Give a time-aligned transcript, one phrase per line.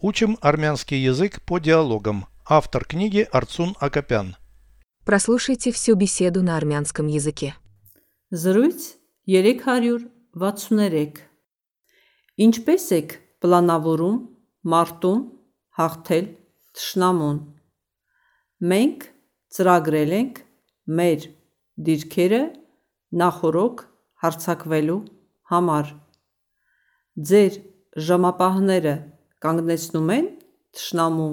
[0.00, 2.26] Учим армянский язык по диалогам.
[2.46, 4.36] Автор книги Арцун Акопян.
[5.04, 7.56] Прослушайте всю беседу на армянском языке.
[8.30, 8.96] Զրույց
[9.26, 11.16] 363
[12.38, 14.18] Ինչպես եք պլանավորում
[14.70, 15.22] մարտում
[15.80, 16.26] հաղթել
[16.78, 17.38] թշնամուն
[18.70, 19.06] Մենք
[19.56, 20.40] ծրագրել ենք
[21.00, 21.26] մեր
[21.88, 22.42] դիրքերը
[23.22, 23.84] նախորոք
[24.22, 25.00] հարցակվելու
[25.50, 25.86] համար
[27.18, 27.62] Ձեր
[28.08, 28.94] ժամապահները
[29.44, 30.28] կանգնեցնում են
[30.78, 31.32] թշնամու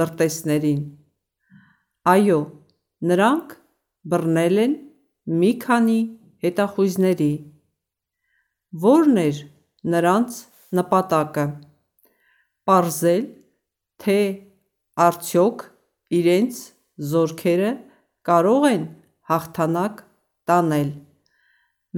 [0.00, 0.82] լրտեսներին
[2.08, 2.36] Այո,
[3.04, 3.50] նրանք
[4.08, 4.76] բռնել են
[5.40, 5.96] մի քանի
[6.44, 7.32] հետախույզների։
[8.84, 9.40] Որն էր
[9.94, 10.38] նրանց
[10.78, 11.44] նպատակը։
[12.70, 13.26] Պարզել,
[14.00, 14.16] թե
[15.06, 15.66] արդյոք
[16.20, 16.62] իրենց
[17.12, 17.72] զորքերը
[18.30, 18.88] կարող են
[19.32, 20.02] հաղթանակ
[20.48, 20.90] տանել։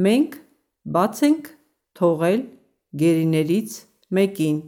[0.06, 0.38] Մենք
[0.98, 1.50] բաց ենք
[2.02, 2.42] թողել
[3.04, 3.78] գերիներից
[4.18, 4.58] մեկին։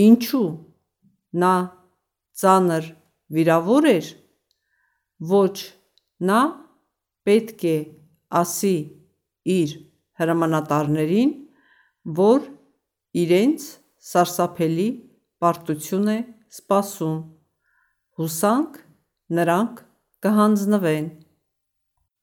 [0.00, 0.48] Ինչու։
[1.42, 1.54] Նա
[2.40, 2.88] ծանր
[3.32, 4.10] վիրավոր էր։
[5.32, 5.56] Ոչ,
[6.28, 6.40] նա
[7.26, 7.76] պետք է
[8.42, 8.76] ասի
[9.56, 9.76] իր
[10.20, 11.32] հրամանատարներին,
[12.18, 12.48] որ
[13.22, 13.68] իրենց
[14.12, 14.88] սարսափելի
[15.42, 16.18] պարտություն է
[16.52, 17.18] սպասում։
[18.20, 18.80] Հուսանք
[19.38, 19.84] նրանք
[20.24, 21.06] կհանձնվեն։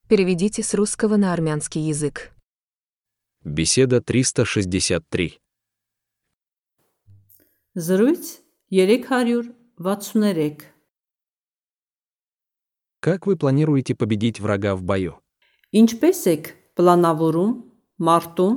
[0.09, 2.31] Переведите с русского на армянский язык.
[3.43, 5.39] Беседа 363.
[7.75, 10.57] Զրույց 363
[12.99, 15.21] Как вы планируете победить врага в бою?
[15.71, 17.51] Ինչպես եք պլանավորում
[18.01, 18.55] մարտում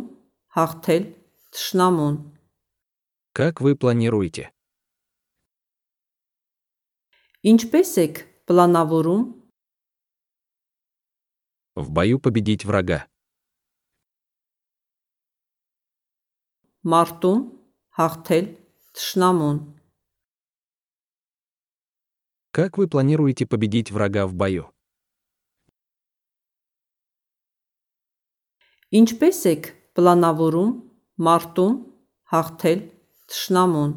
[0.56, 1.04] հաղթել
[1.52, 2.16] թշնամուն։
[3.36, 4.50] Как вы планируете?
[7.44, 8.16] Ինչպես եք
[8.48, 9.22] պլանավորում
[11.76, 13.06] В бою победить врага.
[16.82, 17.40] մարտում
[17.98, 18.46] հաղթել
[18.96, 19.58] թշնամուն։
[22.52, 24.68] Как вы планируете победить врага в бою?
[28.92, 30.72] Ինչպես եք պլանավորում
[31.24, 31.76] մարտում
[32.32, 32.80] հաղթել
[33.32, 33.92] թշնամուն։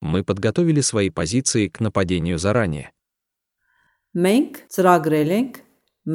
[0.00, 2.90] Мы подготовили свои позиции к нападению заранее.
[4.18, 5.58] Մենք ծրագրել ենք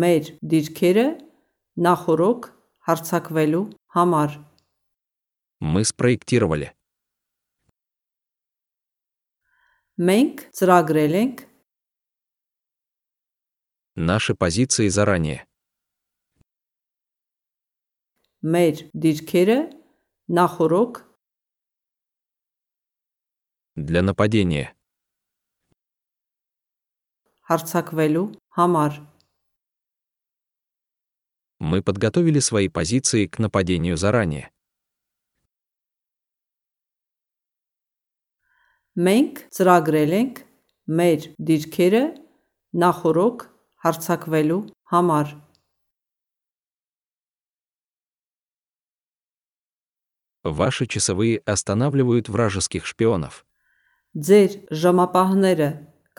[0.04, 1.08] մեր դիրքերը
[1.88, 2.48] նախորոք
[2.88, 3.66] հարցակվելու
[3.96, 4.40] համար։
[5.60, 6.74] Мы спроектировали.
[9.98, 11.38] Մենք ծրագրել ենք
[13.96, 15.46] Наши позиции заранее.
[18.44, 19.58] մեր դիրքերը
[20.38, 20.94] նախորոք
[23.76, 24.76] Для нападения.
[27.50, 28.28] հարցակվելու
[28.58, 28.94] համար։
[31.60, 34.52] Мы подготовили свои позиции к нападению заранее.
[38.98, 40.44] Մենք ծրագրել ենք
[41.00, 42.04] մեր դիրքերը
[42.84, 43.48] նախորոք
[43.86, 44.62] հարցակվելու
[44.94, 45.34] համար։
[50.44, 53.46] Ваши часовые останавливают вражеских шпионов.
[54.14, 55.70] Ձեր ժամապահները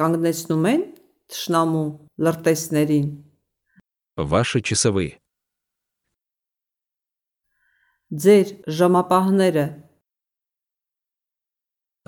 [0.00, 0.83] կանգնեցնում են
[1.31, 1.89] թշնամու
[2.25, 3.06] լրտեսներին։
[4.17, 5.21] Ваши часовые.
[8.11, 9.67] Ձեր ժամապահները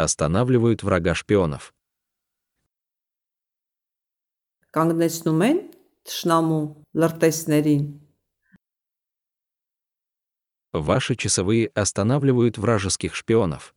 [0.01, 1.73] Останавливают врага шпионов.
[4.77, 5.59] կանգնեցնում են
[6.05, 6.65] թշնամու
[7.01, 7.85] լրտեսներին։
[10.89, 13.73] Ваши часовые останавливают вражеских шпионов.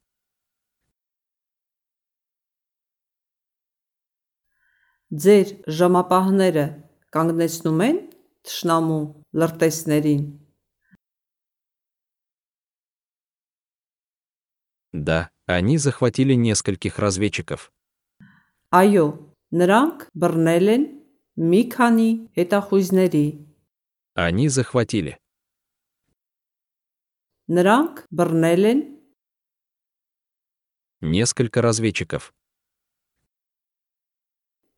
[5.08, 6.66] Ձեր ժամապահները
[7.16, 8.04] կանգնեցնում են
[8.44, 9.02] թշնամու
[9.40, 10.22] լրտեսներին։
[14.94, 17.72] Да, они захватили нескольких разведчиков.
[18.70, 19.06] Այո,
[19.50, 20.84] նրանք բռնել են
[21.52, 23.26] մի քանի հետախույզների։
[24.14, 25.18] Они захватили.
[27.50, 28.80] Նրանք բռնել են
[31.02, 32.34] Несколько разведчиков.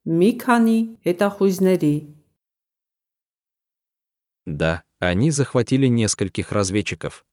[0.06, 1.95] մի քանի հետախույզների։
[4.45, 7.25] Да, они захватили нескольких разведчиков.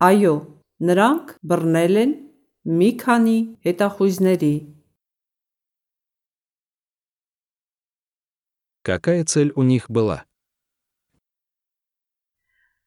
[0.00, 0.34] Այո,
[0.88, 2.12] նրանք բռնել են
[2.80, 4.54] մի քանի հետախույզների։
[8.82, 10.24] Какая цель у них была?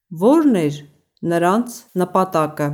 [0.10, 0.76] Որն էր
[1.22, 2.68] նրանց նպատակը։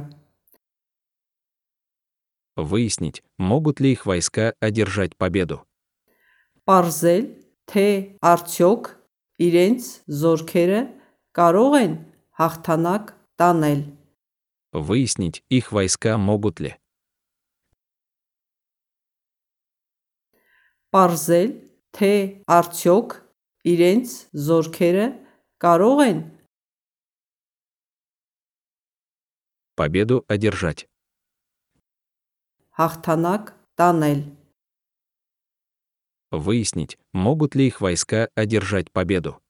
[2.56, 5.64] Выяснить, могут ли их войска одержать победу.
[6.68, 7.24] Պարզել,
[7.72, 7.86] թե
[8.20, 8.90] արդյոք
[9.40, 9.88] իրենց
[10.22, 10.82] զորքերը
[11.40, 11.94] կարող են
[12.40, 13.82] հաղթանակ տանել։
[14.74, 16.76] Выяснить, их войска могут ли.
[20.90, 21.50] Պարզել,
[21.94, 22.12] թե
[22.50, 23.10] արդյոք
[23.70, 25.08] իրենց զորքերը
[25.62, 26.22] կարող են
[29.80, 30.90] Победу одержать.
[32.80, 33.44] հաղթանակ
[33.80, 34.20] տանել։
[36.32, 39.42] Выяснить, могут ли их войска одержать победу.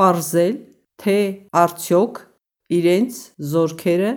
[0.00, 0.54] Պարզել,
[1.00, 1.16] թե
[1.62, 2.20] արդյոք
[2.76, 3.18] իրենց
[3.52, 4.12] զորքերը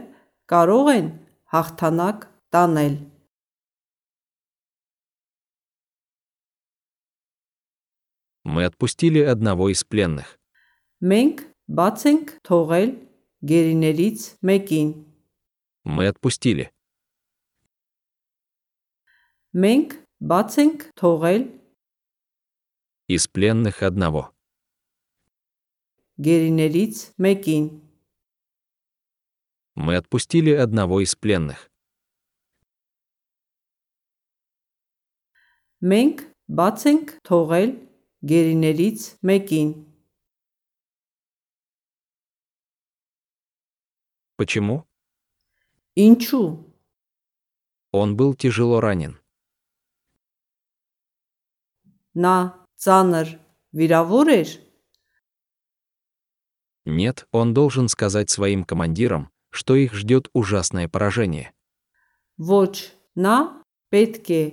[0.54, 1.10] կարող են
[1.54, 2.95] հաղթանակ տանել։
[8.45, 10.38] Мы отпустили одного из пленных.
[11.01, 12.92] Մենք բաց ենք թողել
[13.50, 14.89] գերիներից մեկին։
[15.88, 16.68] Мы отпустили.
[19.56, 21.44] Մենք բաց ենք թողել
[23.07, 24.31] Из пленных одного.
[26.21, 27.65] գերիներից մեկին։
[29.75, 31.69] Мы отпустили одного из пленных.
[35.81, 37.71] Մենք բաց ենք թողել
[38.24, 39.74] գերիներից մեկին։
[44.38, 44.86] Почему?
[45.95, 46.74] Ինչու։
[47.94, 49.19] Он был тяжело ранен.
[52.18, 52.38] Նա
[52.77, 53.30] ծանր
[53.77, 54.50] վիրավոր էր։
[56.88, 61.54] Нет, он должен сказать своим командирам, что их ждет ужасное поражение.
[62.38, 63.62] Ոչ, նա
[63.94, 64.44] պետք է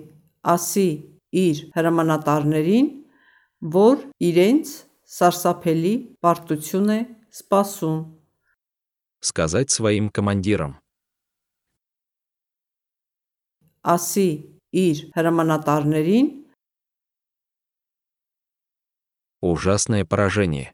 [0.44, 0.90] ասի
[1.32, 2.88] իր հրամանատարներին,
[3.72, 4.74] որ իրենց
[5.08, 7.00] սարսափելի պարտություն է
[7.32, 8.00] սպասում։
[9.20, 10.76] Сказать своим командирам.
[13.80, 16.28] Ասի իր հրամանատարներին,
[19.42, 20.73] Ужасное поражение.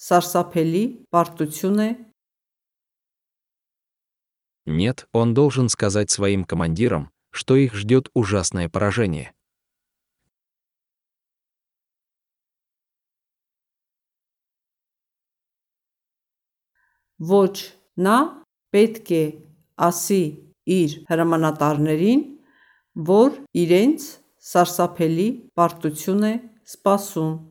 [0.00, 0.84] սարսափելի
[1.14, 1.90] պարտություն է
[4.66, 9.32] Нет, он должен сказать своим командирам, что их ждет ужасное поражение.
[17.18, 18.44] Ոչ, նա
[18.74, 19.24] պետք է
[19.80, 20.22] ասի
[20.68, 22.22] իր հրամանատարներին,
[23.08, 24.04] որ իրենց
[24.50, 26.34] սարսափելի պարտություն է
[26.68, 27.49] սպասում։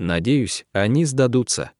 [0.00, 1.72] Надеюсь, они сдадутся.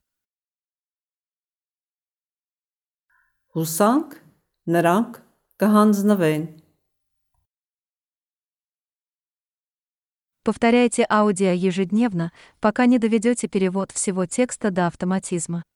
[3.57, 4.15] Հուսանք
[4.69, 5.15] նրանք
[5.61, 6.43] կհանձնվեն։
[10.47, 15.67] Повторяйте аудио ежедневно, пока не доведете перевод всего текста до автоматизма.